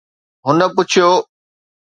[0.45, 1.09] هن پڇيو